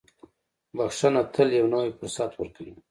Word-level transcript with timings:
•بښنه 0.75 1.21
تل 1.33 1.49
یو 1.59 1.67
نوی 1.73 1.89
فرصت 1.99 2.31
ورکوي. 2.35 2.73